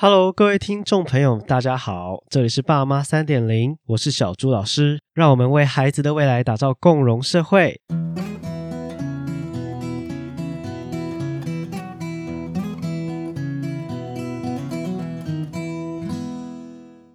[0.00, 7.80] Hello，各位听众朋友，大家好，这里是爸妈三点零，我是小朱老师，让我们为孩子的未来打造共融社会。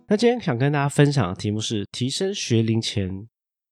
[0.09, 3.09] 那今天想跟大家分享的题目是提升学龄前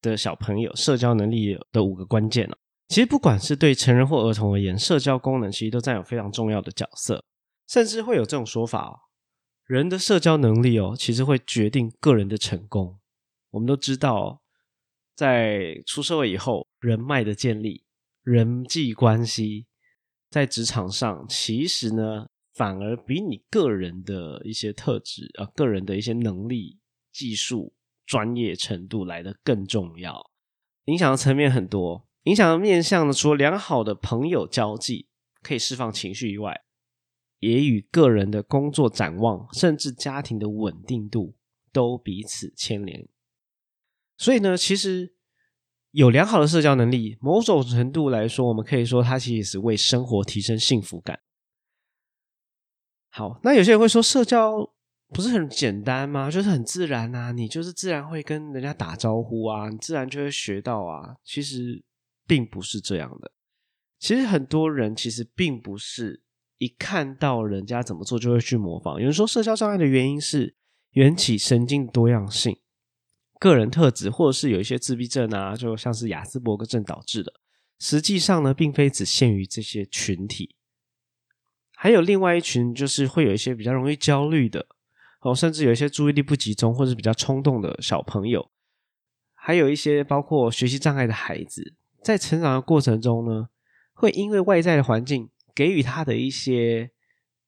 [0.01, 2.55] 的小朋友社交能力的五个关键哦。
[2.87, 7.21] 其实不管是对成人或儿童而言，社交功能其实都占有非常重要的角色，
[7.71, 8.99] 甚至会有这种说法哦，
[9.65, 12.99] 人的社交能力哦，其实会决定个人的成功。
[13.51, 14.41] 我们都知道，
[15.15, 17.85] 在出社会以后，人脉的建立、
[18.23, 19.67] 人际关系，
[20.29, 22.27] 在职场上，其实呢。
[22.53, 26.77] 反而比你个人的一些特质啊，个人的一些能力、
[27.09, 27.73] 技术、
[28.05, 30.29] 专业程度来的更重要。
[30.83, 35.07] 影响的层面很多，影响的面向呢，除了良好的朋友交际
[35.41, 36.61] 可以释放情绪以外，
[37.41, 41.35] 也与个人的工作展望，甚至家庭的稳定度
[41.73, 43.07] 都彼此牵连。
[44.17, 45.13] 所以呢，其实
[45.89, 51.19] 有良好的社交能力，某种程度来说，我们可以说它其实是为生活提升幸福感。
[53.09, 54.71] 好，那有些人会说，社交
[55.09, 56.29] 不是很简单吗？
[56.29, 61.17] 就是很自然啊，你就是自然会跟人家打招呼啊，你自然就会学到啊。
[61.23, 61.83] 其实
[62.25, 63.31] 并不是这样的。
[63.99, 66.21] 其实很多人其实并不是
[66.61, 68.99] 一看到人家怎么做就会去模仿。
[68.99, 70.55] 有人说，社交障碍的原因是
[70.91, 72.55] 缘起神经多样性、
[73.39, 77.33] 个人特质，或者是有一些自闭症啊，就像是雅斯伯格症导致的。
[77.79, 80.55] 实际上呢，并非只限于这些群体。
[81.75, 84.67] 还有另外一群，就是会有一些比较容易焦虑的，
[85.21, 88.51] 哦，甚至有一些注意力不集中或者比较冲动的小朋友，
[89.33, 91.73] 还有一些包括学习障碍的孩子，
[92.03, 93.49] 在成长的过程中呢，
[93.93, 96.89] 会因为外在的环境给予他的一些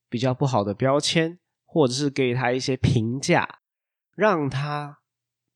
[0.08, 3.62] 比较不好的标签，或者是给他一些评价，
[4.14, 5.00] 让他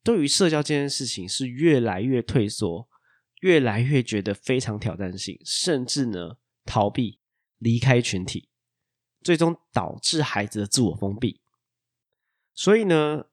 [0.01, 2.89] 对于社交这件事情是越来越退缩，
[3.41, 7.19] 越来越觉得非常挑战性，甚至呢逃避
[7.59, 8.49] 离开群体。
[9.21, 11.41] 最终导致孩子的自我封闭，
[12.55, 13.25] 所以呢，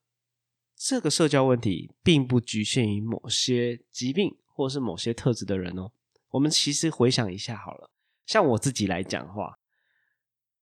[0.76, 5.92] 这个社交问题并不局限于某些疾病或是某些特质的人哦。
[6.32, 7.90] 我们其实回想一下好了，
[8.26, 9.58] 像我自己来讲话，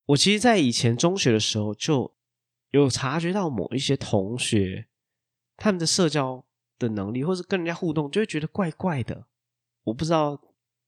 [0.07, 2.15] 我其实，在以前中学的时候就
[2.71, 4.89] 有察觉到某一些同学
[5.57, 6.45] 他们的社交
[6.79, 9.27] 的能力，或是跟人家互动，就会觉得怪怪的。
[9.85, 10.41] 我不知道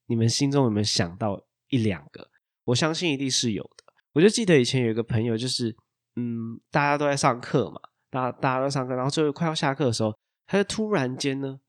[0.06, 2.30] 你们心中有没有想到一两个，
[2.64, 3.84] 我相信一定是有的。
[4.12, 5.76] 我就记得以前有一个朋友，就是
[6.16, 7.80] 嗯，大家都在上课嘛，
[8.10, 11.60] 大大家都在上课，然后最后快要下课的时候，他就突然间呢，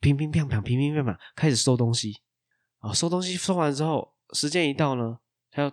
[0.00, 2.20] 乒乒乓乓，乒乒乓乓，开始收东西
[2.78, 5.72] 啊，收东西收完之后，时间一到呢，他要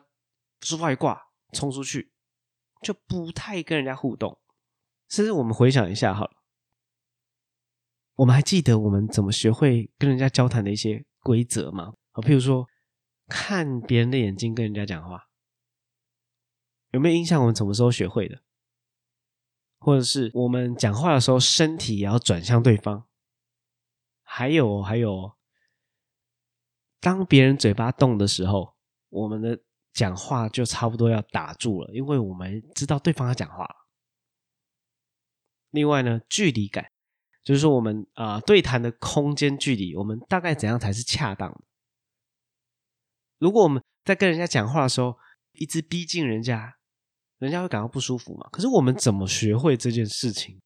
[0.62, 2.12] 书包一挂，冲出去，
[2.82, 4.40] 就不太跟人家互动。
[5.10, 6.38] 甚至我们回想一下好了，
[8.16, 11.94] 我们还记得我们怎么学会跟人家交谈的一些规则吗？
[12.12, 12.68] 啊，譬如说
[13.28, 15.28] 看别人的眼睛跟人家讲话。
[16.92, 17.42] 有没有印象？
[17.42, 18.42] 我们什么时候学会的？
[19.80, 23.06] 或者是我们讲话的时候，身体也要转向对方？
[24.24, 25.35] 还有，还有，
[27.06, 28.74] 当别人嘴巴动的时候，
[29.10, 29.62] 我们的
[29.94, 33.70] 讲话就差不多要打住了，因为我们知道对方要讲话。
[35.70, 36.90] 另外呢，距离感，
[37.44, 41.62] 就是说我们啊对谈的空间距离，我们大概怎样才是恰当的？
[43.38, 45.16] 如果我们在跟人家讲话的时候，
[45.52, 46.76] 一直逼近人家。
[47.38, 48.50] 人家会感到不舒服嘛？
[48.50, 50.60] 可是我们怎么学会这件事情，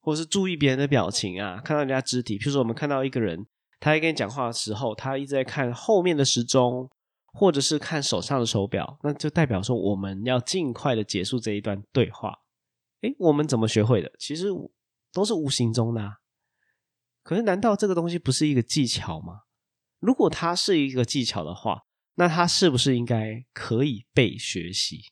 [0.00, 1.60] 或是注意别人的表情啊？
[1.60, 3.46] 看到人家肢体，譬如说我们看到一个人，
[3.80, 6.88] 他在跟你讲话的时候，他一直在看后面的时钟，
[7.32, 12.40] 或者是看手上的手表，那就代表说我们要尽快的结束这一段对话。
[13.00, 14.12] 诶，我们怎么学会的？
[14.18, 14.48] 其实
[15.12, 16.18] 都是无形中的。
[17.22, 19.44] 可是难道这个东西不是一个技巧吗？
[19.98, 21.84] 如果它是一个技巧的话，
[22.16, 25.04] 那它是不是应该可以被学习，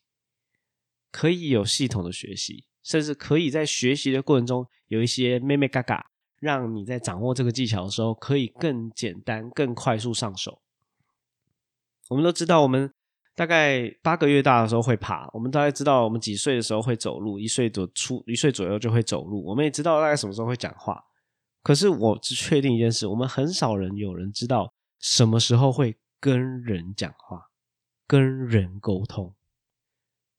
[1.11, 6.08] 可以有系统的学习，甚至可以在学习的过程中有一些妹妹嘎嘎，
[6.41, 10.61] 让你在掌握这个技巧的时候可以更简单、更快速上手。
[12.09, 12.93] 我们都知道，我们
[13.35, 19.45] 大概八个月大的时候会爬，我们大概知道我们几岁的时候会走路，一岁左出一岁左右就会走路。
[19.47, 21.05] 我们也知道大概什么时候会讲话，
[21.63, 25.97] 可是我只确定一件事：我们很少人有人知道什么时候会。
[26.21, 27.53] 跟人讲话，
[28.05, 29.37] 跟人沟通，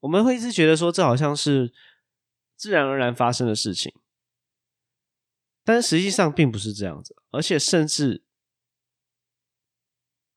[0.00, 1.72] 我们会一直觉得说这好像是
[2.54, 3.90] 自然而然发生的事情，
[5.64, 8.24] 但实际上并不是这样子，而且甚至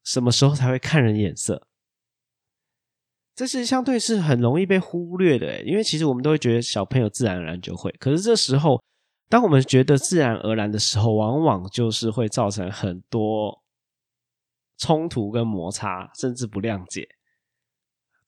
[0.04, 1.68] 什么时候才会看人眼色？
[3.36, 8.80] 这是相对是很容易被忽略的，因为其实我们都会觉得小朋友自然而然就会，可是这时候，
[9.28, 13.64] 当我们觉得自然而然的时候，往往就是会造成很多
[14.78, 17.08] 冲突跟摩擦，甚至不谅解，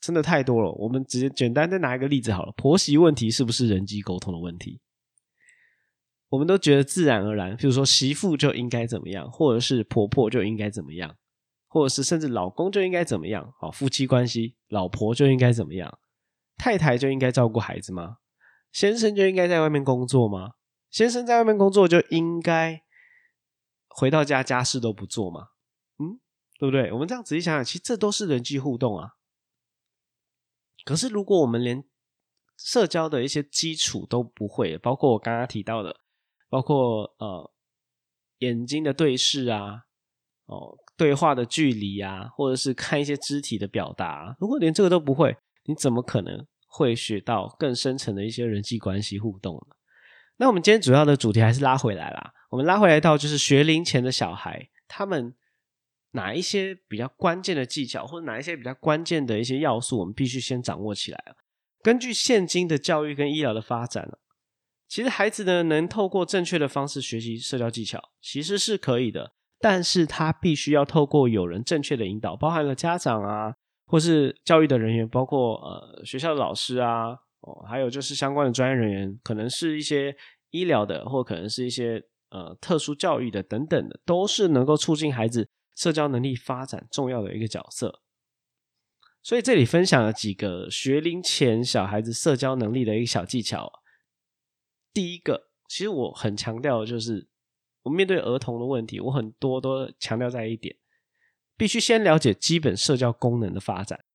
[0.01, 0.71] 真的太多了。
[0.71, 4.81] 我们直接简单再拿一个例子好了，婆媳问题是不是人际沟通的问题？
[6.29, 11.15] 我们都觉得自然而然，比如说媳妇就应该怎么样，或者是婆婆就应该怎么样。
[11.67, 13.53] 或者是甚至老公就应该怎么样？
[13.59, 15.99] 好，夫妻关系，老婆就应该怎么样？
[16.55, 18.19] 太太就应该照顾孩子吗？
[18.71, 20.53] 先生就应该在外面工作吗？
[20.89, 22.81] 先生在外面工作就应该
[23.89, 25.49] 回到家家事都不做吗？
[25.99, 26.21] 嗯，
[26.57, 26.93] 对不对？
[26.93, 29.15] 我们这样仔细想想，其实这都是人际互动啊。
[30.85, 31.83] 可是如果我们连
[32.57, 35.99] 社交的一些基础都不会，包括我刚刚提到的，
[36.55, 37.51] 包括呃
[38.39, 39.81] 眼睛的对视啊。
[40.47, 49.75] 哦，对话的距离啊，或者是看一些肢体的表达，如果连这个都不会，你怎么可能会学到更深层的一些人际关系互动呢？
[50.37, 55.33] 那我们今天主要的主题还是拉回来啦，我们拉回来到就是学龄前的小孩，他们
[56.11, 61.35] 哪一些比较关键的技巧，或者哪一些比较关键的一些要素，我们必须先掌握起来。
[61.81, 64.17] 根据现今的教育跟医疗的发展呢
[64.87, 69.33] 其实孩子呢能透过正确的方式学习社交技巧，其实是可以的。
[69.59, 73.55] 但是他必须要透过有人正确的引导，包含了家长啊，
[73.87, 77.11] 或是教育的人员，包括呃学校的老师啊，
[77.41, 80.15] 哦，还有就是相关的专业人员，可能是一些
[80.51, 88.01] 医疗的，或可能是一些呃特殊教育的等等的，都是能够促进孩子社交能力发展重要的一个角色。
[89.23, 93.81] 所以这里分享了几个学龄前小孩子社交能力的一个小技巧。
[94.95, 97.27] 第一个，其实我很强调的就是。
[97.85, 100.75] 我面对儿童的问题，我很多都强调在一点：
[101.55, 104.05] 必须先了解基本社交功能的发展，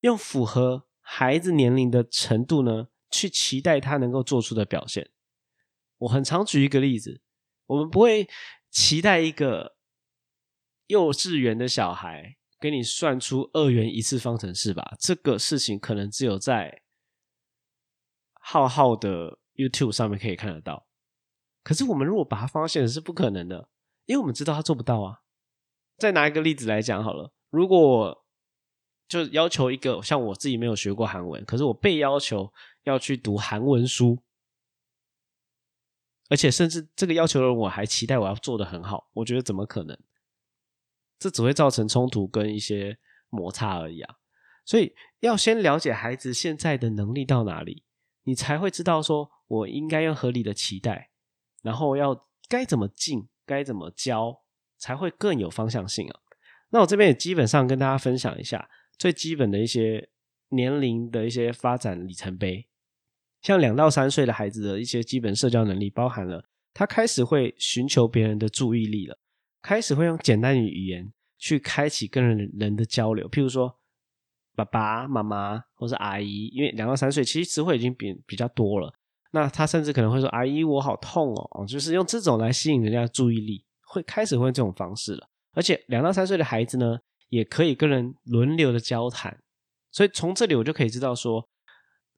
[0.00, 5.12] 用符合孩子年龄的程度呢，去期待他能够做出的表现。
[5.98, 7.22] 我很常举一个例子：
[7.66, 8.28] 我们不会
[8.68, 9.76] 期待一个
[10.88, 14.96] 幼稚园的小孩给你算出二元一次方程式吧？
[14.98, 16.82] 这个事情可能只有在
[18.40, 20.86] 浩浩的 YouTube 上面可以看得到。
[21.62, 23.68] 可是我们如果把它放现实是不可能的，
[24.06, 25.22] 因为我们知道他做不到啊。
[25.96, 28.24] 再拿一个例子来讲好了，如果
[29.06, 32.52] 就要求一个像我自己没有学过韩文，可是我被要求
[32.82, 34.18] 要去读韩文书，
[36.28, 39.96] 而且甚至这个要求的人我还期待我要做的很好，我觉得怎么可能？
[41.16, 42.98] 这只会造成冲突跟一些
[43.30, 44.16] 摩擦而已啊。
[44.66, 47.83] 所以要先了解孩子现在的能力到哪里，
[48.24, 51.10] 你才会知道说我应该用合理的期待。
[51.62, 54.42] 然后要该怎么进，该怎么教，
[54.76, 56.20] 才会更有方向性啊？
[56.70, 58.68] 那我这边也基本上跟大家分享一下
[58.98, 60.10] 最基本的一些
[60.50, 62.68] 年龄的一些发展里程碑。
[63.40, 69.18] 像两到三岁的孩子的一些基本社交能力，包含了他开始会寻求别人的注意力了，
[69.62, 73.78] 开始会用简单的语言去开启跟人人的交流，譬如说
[74.54, 78.92] 爸爸妈妈或是阿姨，因为两到三岁其实词汇已经比比较多了。
[79.32, 85.28] 那他甚至可能会说：“阿姨，我好痛哦！”就是用这种来吸引人家注意力，会开始会这种方式了。
[85.54, 86.98] 而且两到三岁的孩子呢，
[87.30, 89.36] 也可以跟人轮流的交谈。
[89.90, 91.48] 所以从这里我就可以知道说，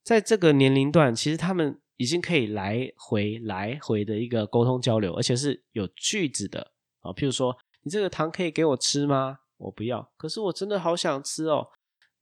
[0.03, 7.11] 在这个年龄段，其实他们已经可以来回来回的一个沟通交流，而且是有句子的啊。
[7.13, 11.67] 譬如说：“你这个糖可以给我吃吗？”我不要，可是我真的好想吃哦。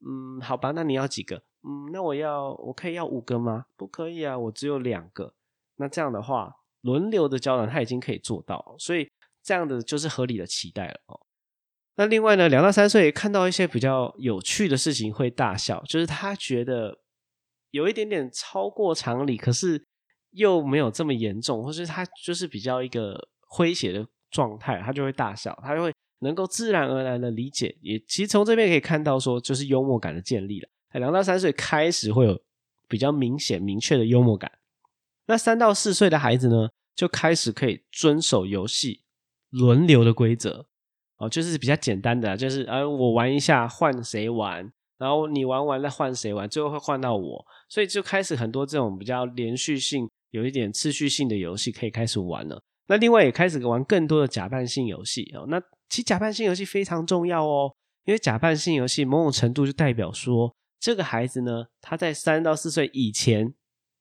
[0.07, 1.43] 嗯，好吧，那你要几个？
[1.67, 3.67] 嗯，那我要我可以要五个吗？
[3.77, 5.35] 不可以啊，我只有两个。
[5.77, 9.11] 那这样的话，轮流的交谈他已经可以做到，所以
[9.43, 11.21] 这样的就是合理的期待了哦。
[11.97, 16.99] 那另外呢，两到三岁看到一些比较有趣的事情会大笑，就是他觉得
[17.71, 19.87] 有一点点超过常理，可是
[20.33, 27.77] 又没有这么严重，或是他就是比较一个诙谐的状态，他就会大笑，他就会能够自然而然的理解。
[27.81, 30.69] 也其实从这边可以看到，说就是幽默感的建立了。
[30.93, 32.41] 两到三岁开始会有
[32.89, 34.53] 比较明显、明确的幽默感。
[35.27, 39.03] 那三到四岁的孩子呢，就开始可以遵守游戏
[39.51, 40.67] 轮流的规则
[41.17, 52.63] 哦，就是比较简单的，就是呃，我玩一下换谁玩，然后你玩完再换谁玩，最后会换到我，所以就开始很多这种比较连续性、有一点次序性的游戏可以开始玩了。
[52.87, 55.47] 那另外也开始玩更多的假扮性游戏哦。
[55.49, 57.75] 那其实假扮性游戏非常重要哦，
[58.05, 60.55] 因为假扮性游戏某种程度就代表说。
[60.81, 63.55] 这个孩子呢，他在三到四岁以前，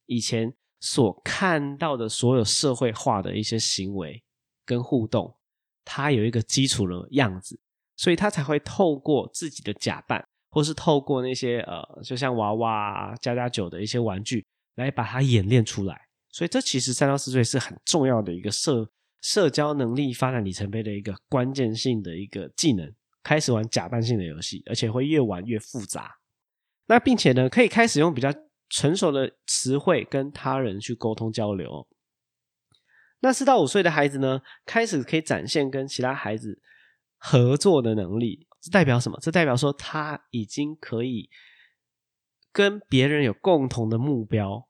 [0.05, 4.21] 以前所看到的所有社会化的一些行为
[4.65, 5.37] 跟互动，
[5.85, 7.57] 他有一个基础的样子，
[7.95, 16.09] 所以他才会透过自己的假扮，或是透过那些呃，就像娃娃啊、加加酒的一些玩具来把它演练出来。
[16.31, 18.91] 所以这其实三到四岁是很重要的一个社
[19.23, 22.93] 社交能力发展里程碑的一个关键性的一个技能。
[23.23, 26.17] 开始玩假扮性的游戏，而且会越玩越复杂。
[26.87, 28.29] 那并且呢，可以开始用比较
[28.69, 31.87] 成熟的词汇跟他人去沟通交流。
[33.21, 36.61] 那四到五岁的孩子呢，开始可以展现跟其他孩子
[37.17, 38.45] 合作的能力。
[38.59, 39.17] 这代表什么？
[39.21, 41.29] 这代表说他已经可以
[42.51, 44.67] 跟别人有共同的目标，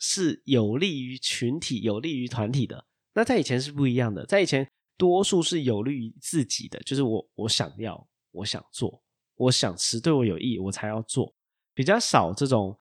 [0.00, 2.86] 是有利于群体、有利于团体的。
[3.16, 4.68] 那在以前是不一样的，在以前。
[4.98, 9.02] 多数是有利于自己的，就是我我想要，我想做，
[9.34, 11.34] 我想吃，对我有益，我才要做。
[11.74, 12.80] 比较少这种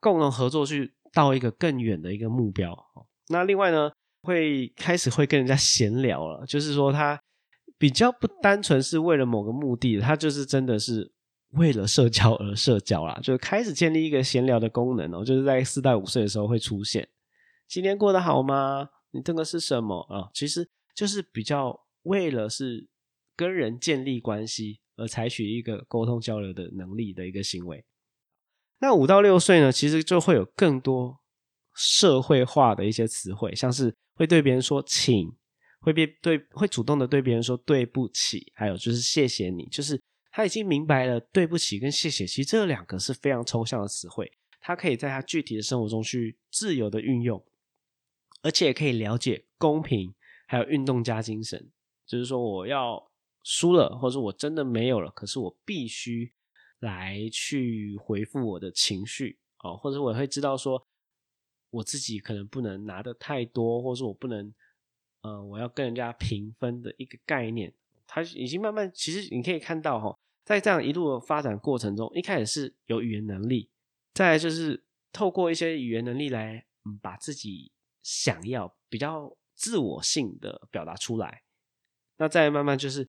[0.00, 2.74] 共同合作去到一个更远的一个目标。
[3.28, 7.20] 那另外呢，会开始会跟人家闲聊了，就是说他
[7.76, 11.12] 比较不单纯是为了某个目的，他就是真的是
[11.50, 17.06] 为了社交而社交啦，就开始建立一个闲聊的功能哦，就是在四到五岁的时候会出现。
[17.68, 18.88] 今天过得好吗？
[19.16, 20.30] 你这个是什么啊？
[20.32, 20.68] 其实。
[20.96, 22.88] 就是比较为了是
[23.36, 27.84] 跟人建立关系而采取一个沟通交流的能力的一个行为。
[28.78, 31.20] 那五到六岁呢，其实就会有更多
[31.74, 35.30] 社会化的一些词汇，像是会对别人说请，
[35.80, 40.00] 会被对会主动的对别人说对不起，还有就是谢谢你，就是
[40.32, 44.32] 他已经明白了对不起跟谢谢，其实这两个是非常抽象的词汇，
[44.62, 47.44] 他可以在他具体的生活中去自由的运用，
[48.46, 50.14] 而且可以了解公平。
[50.48, 51.72] 还有运动家精神，
[52.06, 53.10] 就是说我要
[53.42, 56.32] 输了，或者我真的没有了，可是我必须
[56.78, 60.86] 来去回复我的情绪哦，或者我会知道说
[61.70, 64.54] 我自己可能不能拿的太多，或者说我不能，
[65.22, 67.74] 呃，我要跟人家平分的一个概念，
[68.06, 73.68] 他已经慢慢，其实你可以看到哈，在这样一路的发展过程中，一开始是有语言能力，
[74.14, 77.72] 再就是透过一些语言能力来，嗯，把自己
[78.06, 79.36] 想要比较。
[79.58, 81.42] 自我性的表达出来，
[82.18, 83.08] 那再慢慢就是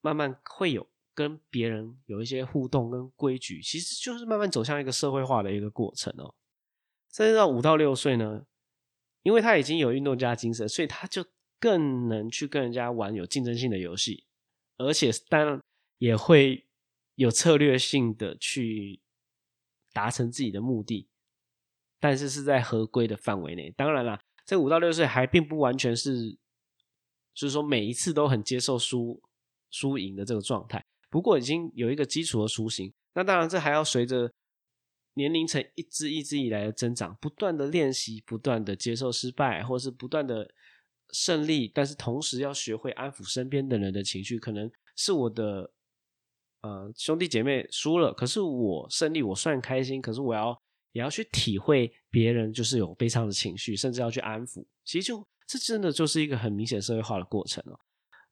[0.00, 6.34] 慢慢会有跟别人有一些互动跟规矩，其实就是慢慢走向一个社会化的一个过程哦。
[7.12, 8.46] 甚至到五到六岁呢，
[9.22, 11.26] 因为他已经有运动家精神，所以他就
[11.60, 14.24] 更能去跟人家玩有竞争性的游戏，
[14.78, 15.62] 而且当然
[15.98, 16.66] 也会
[17.16, 19.02] 有策略性的去
[19.92, 21.06] 达成自己的目的，
[22.00, 23.70] 但是是在合规的范围内。
[23.76, 24.18] 当然了。
[24.52, 26.28] 在五到六岁还并不完全是，
[27.32, 29.18] 就是说每一次都很接受输
[29.70, 30.84] 输赢的这个状态。
[31.08, 32.92] 不过已经有一个基础的雏形。
[33.14, 34.30] 那当然，这还要随着
[35.14, 40.52] 年龄层一支一支以来的增长，不断的练习，不断的接受失败，或是不断的
[41.12, 41.66] 胜利。
[41.66, 44.38] 但是同时要学会安抚身边的人的情绪。
[44.38, 45.72] 可能是我的
[46.60, 50.02] 呃兄弟姐妹输了，可是我胜利，我算开心。
[50.02, 50.62] 可是我要。
[50.92, 54.64] 也要去体会别人就是有悲伤的情绪，甚至要去安抚。
[54.84, 57.78] 其实就这真的就是一个很明显社会化的过程哦。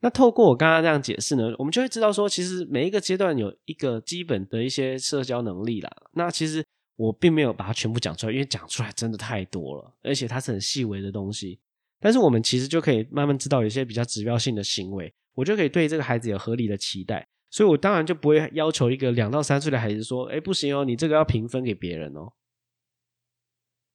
[0.00, 5.90] 那透过我刚刚这样解释呢，我们就会知道说，其实每一个阶段有一个基本的一些社交能力啦。
[6.12, 6.64] 那其实
[6.96, 11.60] 我并没有把它全部讲出来，因为讲出来真的太多了，而且它是很细微的东西。
[12.00, 17.28] 但是我们其实就可以慢慢知道有一些比较指标性的行为，我就可以对这个孩子有合理的期待。
[17.50, 22.32] 所以我当然就不会要求一个两到三岁的孩子说：“哎，不行哦，你这个要平分给别人哦。”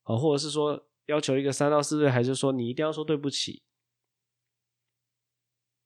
[0.06, 3.62] 哦，或者是说要求一个三到四岁，还是说你一定要说对不起？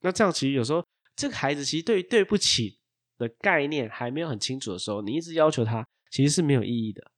[0.01, 0.85] 那这样其实有时候
[1.15, 2.79] 这个孩子其实对于对不起
[3.17, 7.11] 的概念还没有很清楚的时候，你一直要求他其实是没有意义的。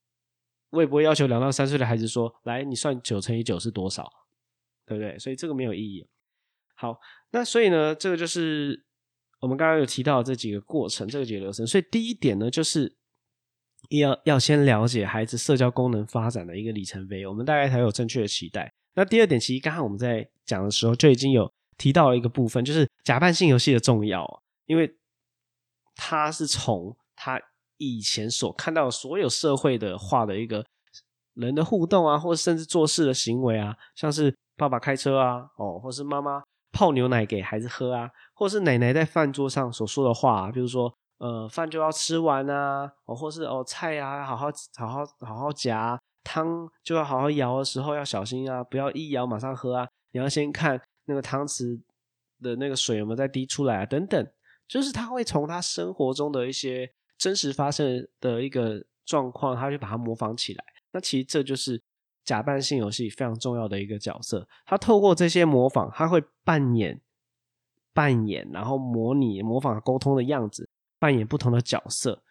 [0.70, 4.10] 我也不会要求两到三岁的孩子说：“来，你算九乘以九是多少？”
[4.86, 5.20] 对不对？
[5.20, 6.08] 所以这个没有意义。
[6.76, 7.00] 好，
[7.32, 8.86] 那所以呢，这个就是
[9.40, 11.66] 我们刚刚有提到这几个过程，这个几个流程。
[11.68, 13.01] 所以第一点呢，就是。
[13.90, 18.72] 要要先了解孩子社交功能发展的一个里程碑，我们大概才有正确的期待。
[18.94, 24.96] 那第二点，其实刚刚我们在讲的时候就已经有提到了一个部分，就是假扮性游戏的重要，因为
[25.96, 27.42] 它是从他
[27.78, 30.66] 以前所看到所有社会的话的一个
[31.34, 40.94] 人的互动啊，或者甚至做事的行为啊，像是爸爸开车啊，哦，或是妈妈泡牛奶给孩子喝啊，或是奶奶在饭桌上所说的话，比如说。
[41.22, 51.80] 呃，饭就要吃完啊，哦，或是哦，菜啊，好好好好好好夹，汤就要好好舀的时候要小心啊，不要一舀马上喝啊，你要先看那个汤匙
[52.42, 54.32] 的那个水有没有在滴出来啊，等等，
[54.68, 60.66] 就是他会从他生活中的一些真实发生的一个状况，他就把它模仿起来。
[60.92, 61.80] 那其实这就是
[62.26, 67.00] 假扮性游戏非常重要的一个角色，他透过这些模仿，他会扮演
[67.94, 70.68] 扮演，然后模拟模仿沟通的样子。
[71.02, 72.22] 扮演不同的角色。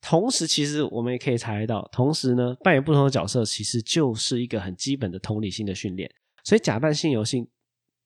[0.00, 6.08] 同时，其实我们也可以猜到，同时呢，扮演不同的角色，其实就是一个很基本的同理心的训练。
[6.44, 7.48] 所以，假扮性游戏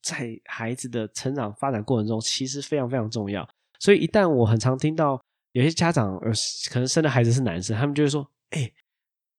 [0.01, 3.47] 在孩子的成长发展过程中，其实非常非常重要。
[3.79, 6.31] 所以，一旦我很常听到有些家长呃，
[6.71, 8.71] 可能生的孩子是男生，他们就会说：“哎，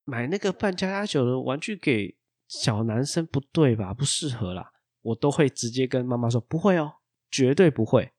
[0.05, 2.15] 买那个扮家家酒的玩具给
[2.47, 3.93] 小男生不对吧？
[3.93, 4.71] 不适合啦。”
[5.03, 6.97] 我都会直接跟妈妈说：“不会哦，
[7.31, 8.13] 绝对不会，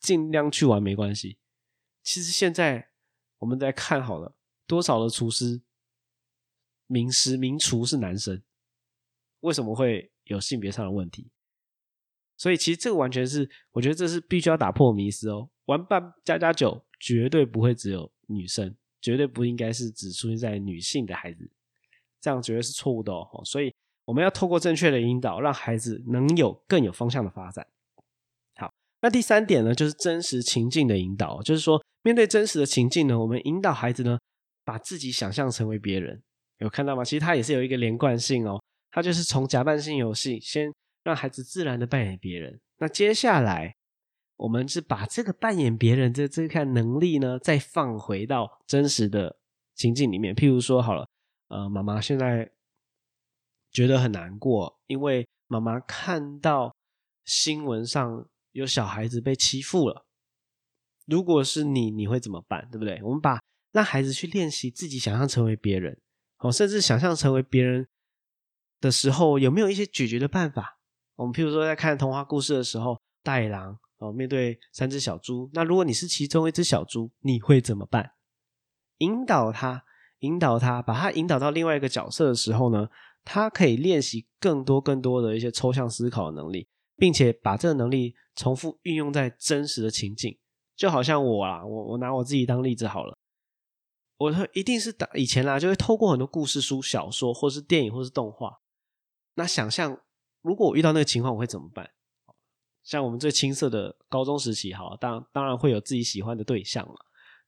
[0.00, 1.38] 尽量去玩没关系。”
[2.04, 2.90] 其实现在
[3.38, 4.36] 我们在看好了
[4.68, 5.62] 多少的厨师、
[6.86, 8.40] 名师、名厨是男生，
[9.40, 10.12] 为什么会？
[10.26, 11.28] 有性别上的问题，
[12.38, 15.50] 所以其实这个完全是，我觉得这是必须要打破迷思哦。
[15.66, 21.50] 玩伴加加酒绝对不会只有女生，绝对不应该是只出现在女性的孩子，
[22.22, 23.42] 这样绝对是错误的哦。
[23.44, 23.74] 所以
[24.06, 27.66] 我们要透过正确的引导，让孩子能有更有方向的发展。
[28.56, 34.18] 好，那第三点呢，就是真实情境的引导，就是说面对真实的情境呢，我们引导孩子呢，
[34.62, 36.22] 把自己想象成为别人，
[36.58, 37.02] 有看到吗？
[37.02, 38.62] 其实它也是有一个连贯性哦。
[38.90, 42.60] 他就是从假扮性游戏，先让孩子自然的扮演别人。
[42.76, 43.74] 那接下来，
[44.36, 49.36] 我们是把这个扮演别人的这个能力呢，再放回到真实的
[49.74, 50.34] 情境里面。
[50.34, 51.08] 譬如说，好了，
[51.48, 52.48] 呃，妈妈现在
[53.72, 56.72] 觉得很难过，因为妈妈看到
[57.24, 60.04] 新闻上有小孩子被欺负了。
[61.06, 62.68] 如果是你，你会怎么办？
[62.70, 63.00] 对不对？
[63.02, 63.40] 我们把
[63.72, 66.00] 让孩子去练习自己想象成为别人，
[66.38, 67.86] 哦，甚至想象成为别人。
[68.80, 70.78] 的时候有没有一些解决的办法？
[71.16, 78.12] 我们譬如说在看童话故事的时候，大野狼哦面对三只小猪，那如果你是其中一只小猪，你会怎么办？
[78.98, 79.84] 引导他，
[80.18, 82.90] 引导他，把他引导到另外一个角色的时候呢，
[83.24, 86.68] 他可以练习更多更多的一些抽象思考的能力，
[86.98, 90.36] 并且把这个能力重复运用在真实的情境。
[90.76, 93.16] 就好像我啊，我我拿我自己当例子好了，
[94.18, 98.60] 我会一定是打以前啦，就会透过很多故事书、小说，或是电影，或是动画。
[99.34, 100.00] 那想象，
[100.42, 101.90] 如果我遇到那个情况，我会怎么办？
[102.82, 106.94] 像我们最青涩的高中时期，好，当当然会有自己喜欢的对象了。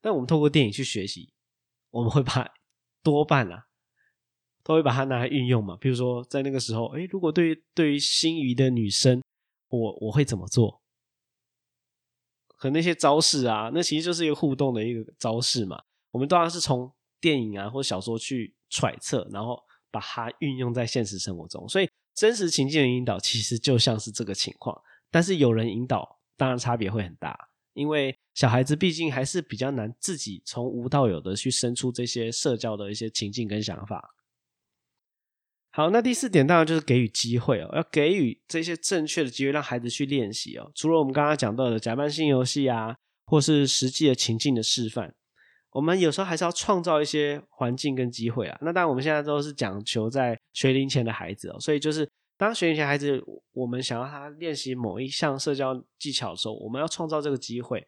[0.00, 1.32] 但我们透过电影去学习，
[1.90, 2.48] 我们会把
[3.02, 3.66] 多半啊，
[4.62, 5.76] 都会把它拿来运用嘛。
[5.80, 9.22] 比如说，在那个时候，哎，如果对于对于心仪的女生，
[9.68, 10.80] 我我会怎么做？
[12.56, 15.80] 和那些招式啊，那其实就是一个互动的一个招式嘛。
[16.10, 16.90] 我们当然是从
[17.20, 19.62] 电影啊或小说去揣测，然后。
[19.88, 24.78] 把它运用在现实生活中，所以真实情境的引导其实就像是这个情况。
[25.10, 34.14] 但是有人引导，当然差别会很大，因为小孩子毕竟还是比较难自己从无到有的去生出这些社交的一些情境跟想法。
[35.76, 40.72] 好，那第四点当然就是给予机会哦，要给予这些正确的机会，让孩子去练习哦。
[40.74, 45.14] 除了我们刚刚讲到的假扮性游戏啊，或是实际的情境的示范。
[45.72, 48.56] 我们有时候还是要创造一些环境跟机会啊。
[48.62, 57.86] 那当然，我们现在都是讲求在学龄前的孩子哦，所以就是当学龄前孩子，我们想要他练习某一项社交技巧的时候，我们要创造这个机会。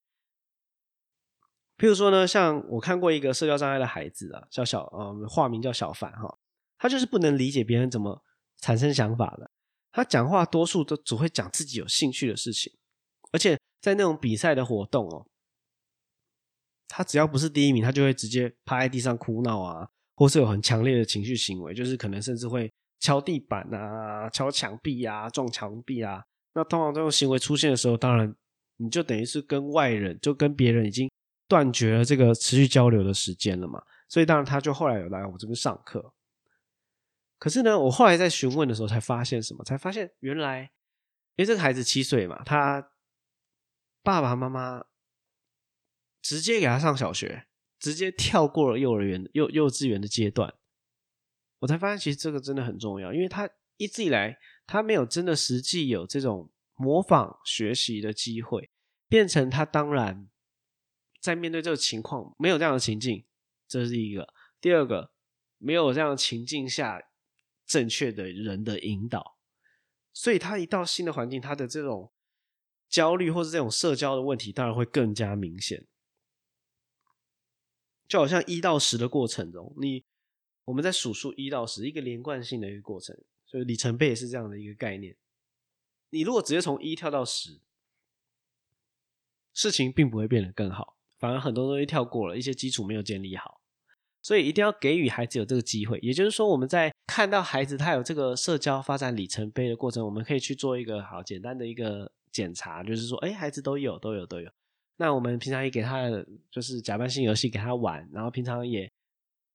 [1.79, 6.37] 譬如说呢，像我看过一个社交障碍的孩子啊，叫小呃，化名叫小凡哈，
[6.79, 8.23] 他就是不能理解别人怎么
[8.61, 9.51] 产生想法的，
[9.93, 12.73] 他讲话多数都只会讲自己有兴趣的事情，
[13.33, 15.27] 而且在那种比赛的活动哦。
[16.87, 26.25] 他只要不是第一名，他就会直接趴在地上哭闹啊，或是有很强烈的情绪行为，就是可能甚至会敲地板啊、敲墙壁啊、撞墙壁啊。
[26.55, 28.35] 那通常这种行为出现的时候，当然
[28.79, 31.11] 你就等于是跟外人、就跟别人已经
[31.47, 33.83] 断绝了这个持续交流的时间了嘛。
[34.09, 36.13] 所以当然他就后来有来我这边上课。
[37.39, 39.65] 可是呢，我后来在询问的时候才发现什么？
[39.65, 40.73] 才发现原来，
[41.37, 42.91] 因为这个孩子七岁嘛，他
[44.03, 44.85] 爸爸妈妈。
[46.21, 47.47] 直接给他上小学，
[47.79, 50.53] 直接跳过了幼儿园、幼幼稚园的阶段，
[51.61, 58.69] 我才发现其实这个真的很重要，因为他一直以来他没有真的实际有这种模仿学习的机会，
[59.09, 60.29] 变成他当然
[61.21, 63.25] 在面对这个情况没有这样的情境，
[63.67, 64.25] 这是一个；
[64.61, 65.13] 第二个
[65.57, 67.01] 没有这样的情境下
[67.69, 69.37] 正确的人的引导，
[70.13, 72.11] 所以他一到新的环境，他的这种
[72.89, 75.87] 焦虑或是这种社交的问题，当然会更加明显。
[78.09, 80.03] 就好像一到十的过程中，你
[80.65, 85.15] 我们在数数一到十，一个连贯性的一个过程，所以里程碑也是这样的一个概念。
[86.09, 87.61] 你如果直接从一跳到十，
[89.53, 93.61] 事情并不会变得更好，反而很多东西跳过了，一些基础没有建立好，
[94.23, 95.99] 所以一定要给予孩子有这个机会。
[95.99, 104.49] 也就是说，我们在看到孩子他有这个社交发展里程碑的过程，我们可以去做一个好简单的一个检查，就是说，哎，孩子都有，都有，都有。
[104.99, 106.09] 那我们平常也给他
[106.49, 108.89] 就是假扮性游戏给他玩，然后平常也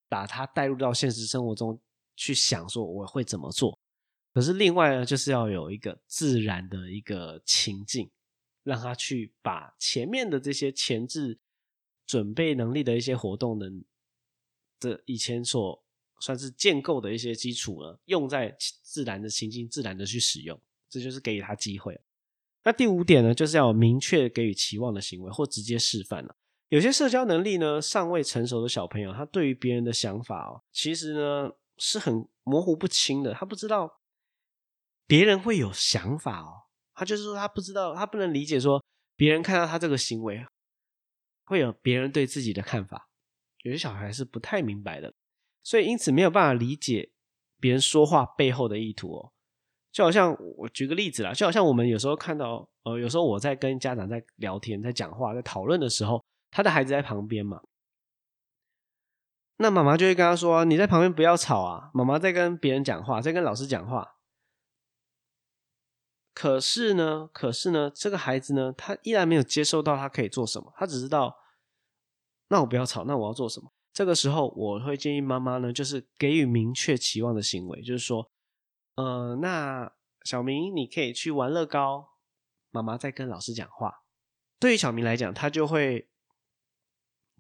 [0.10, 1.80] 把他带入到现实生活中
[2.17, 3.80] 去想，说我会怎么做。
[4.34, 8.12] 可是另外呢，就是要有一个自然的一个情境，
[8.63, 11.39] 让他去把前面的这些前置
[12.06, 13.71] 准备能力的一些活动的
[14.78, 15.82] 这以前所
[16.19, 21.99] 算是建构的一些基础呢，用在自然的情境，自然的去使用，这就是给予他机会。
[22.63, 26.36] 那第五点呢，就是要明确给予期望的行为，或直接示范了。
[26.69, 33.34] 有些社交能力呢尚未成熟的小朋友，他对于别人的想法哦，其实呢是很模糊不清的。
[33.34, 33.99] 他不知道
[35.06, 36.54] 别人会有想法哦，
[36.95, 38.84] 他就是说他不知道，他不能理解说
[39.15, 40.43] 别人看到他这个行为
[41.43, 43.10] 会有别人对自己的看法。
[43.63, 45.13] 有些小孩是不太明白的，
[45.63, 47.12] 所以因此没有办法理解
[47.60, 49.32] 别人说话背后的意图哦。
[49.91, 57.62] 就好像我举个例子啦，就好像我们有时候看到，呃，有时候我在跟家长在聊天、在讲话、在讨论的时候，他的孩子在旁边嘛，
[59.58, 64.15] 那妈妈就会跟他说：“你在旁边不要吵啊，妈妈在跟别人讲话，在跟老师讲话。”
[66.34, 71.38] 可是呢，可是呢，这个孩子呢，他依然没有接受到他可以做什么，他只知道，
[72.47, 73.71] 那我不要吵，那我要做什么？
[73.93, 78.32] 这个时候，我会建议妈妈呢，就是给予明确期望的行为，就是说。
[78.95, 79.91] 呃，那
[80.23, 82.10] 小明，你可以去玩乐高。
[82.69, 84.03] 妈妈在跟老师讲话。
[84.60, 86.10] 对于小明来讲，他就会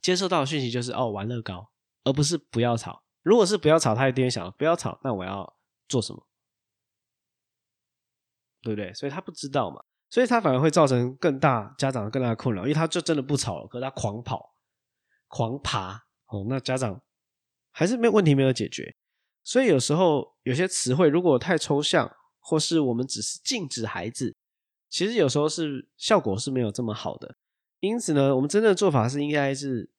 [0.01, 1.71] 接受到的讯息就是哦，玩乐高，
[2.03, 3.03] 而不是不要吵。
[3.21, 5.55] 如果是不要吵，他一定会想不要吵，那我要
[5.87, 6.27] 做什么？
[8.61, 8.93] 对不对？
[8.93, 14.55] 所以他不知道嘛，所以他反而会造成更大家长更大的困扰，因为他就真的不吵了，可是他狂跑、
[15.27, 16.02] 狂爬
[16.33, 16.99] 哦，那家长
[17.71, 18.95] 还是没问题没有解决。
[19.43, 24.35] 所以有时候有些词汇如果太抽象，或是我们只是禁止孩子，
[24.89, 27.37] 其实有时候是效果是没有这么好的。
[27.79, 29.91] 因此呢，我们真正的做法是应该是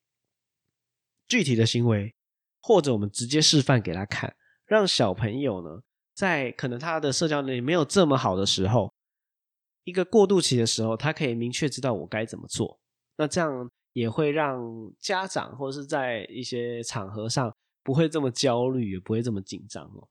[1.28, 2.14] 具体的行为，
[2.60, 5.82] 或者我们直接示范给他看，让小朋友呢，
[6.14, 8.92] 在可能他的社交能力没有这么好的时候，
[9.84, 12.80] 一个过渡期的时候，他可以明确知道我该怎么做。
[13.18, 14.62] 那这样也会让
[15.00, 17.50] 家长或是在一些场合上。
[17.86, 20.08] 不会这么焦虑，也不会这么紧张哦。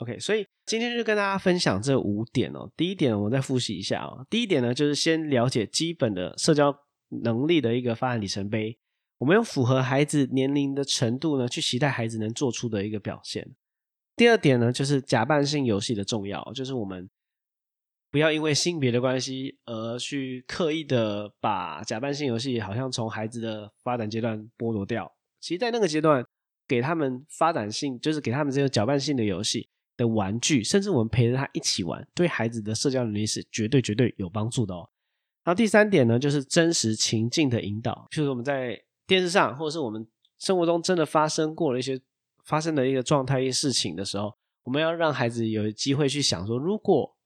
[0.00, 2.70] OK，所以今天就跟大家分享这五点哦。
[2.76, 4.26] 第一点，我们再复习一下哦。
[4.28, 6.78] 第一点呢，就是先了解基本的社交
[7.22, 8.78] 能力的一个发展里程碑。
[9.16, 13.56] 我们用符合孩子年龄的程度呢，去期待孩子能做出的一个表现。
[14.14, 17.08] 第二点呢，就是假扮性游戏的重要，就是我们
[18.10, 25.12] 不要因为性别的关系而去刻意的把假扮性游戏好像从孩子的发展阶段剥夺掉。
[25.40, 26.24] 其实，在那个阶段。
[26.68, 34.86] 给他们发展性，就是给他们这个搅拌性的游戏的玩具，甚至我们陪着他一起玩，对孩子的社交能力是绝对绝对有帮助的哦。
[35.44, 40.06] 然后第三点呢，就是真实情境的引导，就是我们在电视上或者是我们
[40.38, 41.98] 生活中真的发生过了一些
[42.44, 47.16] 发生的一个状态、一些事情的时候，我们要让孩子有机会去想说：如果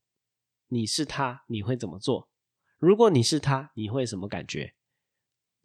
[0.73, 2.31] 你是他，你会怎么做？
[2.79, 4.73] 如果你是他，你会什么感觉？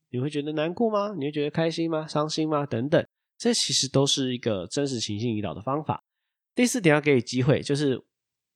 [0.09, 1.15] 你会觉得难过吗？
[1.17, 2.05] 你会觉得开心吗？
[2.05, 2.65] 伤心吗？
[2.65, 3.07] 等等。
[3.37, 6.03] 这其实都是一个真实情境引导的方法。
[6.53, 8.03] 第四点要给予机会，就是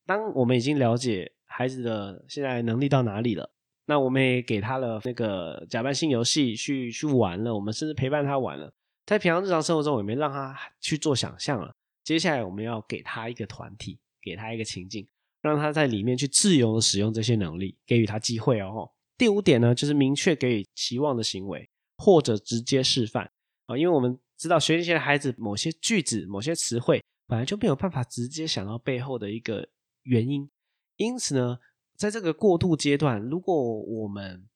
[0.05, 3.53] 当我们已经了解孩子的现在能力到哪里了，
[3.85, 8.73] 那我们也给他了那个假扮性游戏去去玩了，我们甚至陪伴他玩了，
[9.05, 11.73] 在平常日常生活中我也没让他去做想象了。
[12.03, 15.07] 接下来我们要给他一个团体，给他一个情境，
[15.41, 18.91] 让他在里面去自由的使用这些能力，给予他机会哦。
[19.17, 23.31] 第五点呢，就是明确给予期望的行为，或者直接示范
[23.65, 24.19] 啊，因为我们。
[24.37, 29.69] 知道学龄前的孩子某些句子、某些词汇本来就没有办法直接想到背后的一个
[30.01, 30.49] 原因，
[30.95, 31.59] 因此呢，
[31.95, 34.49] 在这个过渡阶段，如果我们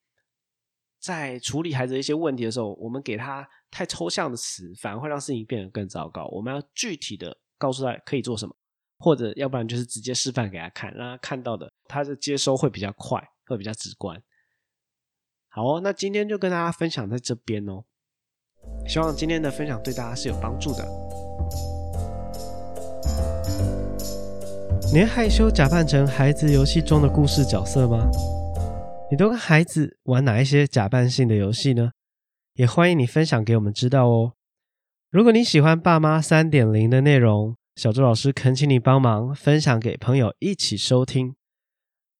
[0.98, 6.26] 在处理孩子一些问题的时候，我们给他太抽象的词，反而会让事情变得更糟糕。
[6.32, 8.56] 我们要具体的告诉他可以做什么，
[8.98, 14.22] 或者要不然就是直接示范给他看，让他看到的，他的接收会比较快，会比较直观。
[15.48, 17.84] 好哦，那今天就跟大家分享在这边哦。
[18.86, 20.84] 希望今天的分享对大家是有帮助的。
[24.92, 28.08] 你害羞假扮成孩子游戏中的故事角色吗？
[29.10, 31.90] 你都跟孩子玩哪一些假扮性的游戏呢？
[32.54, 34.32] 也欢迎你分享给我们知道哦。
[35.10, 41.36] 如果你喜欢爸妈三点零的内容，小周老师恳请你帮忙分享给朋友一起收听。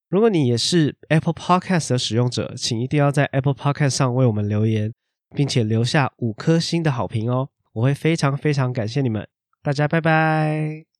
[0.09, 4.93] 如果你也是 Apple Podcast 的使用者，请一定要在 Apple Podcast 上为我们留言。
[5.35, 9.27] 并且留下五颗星的好评哦，我会非常非常感谢你们，
[9.61, 10.96] 大家拜拜。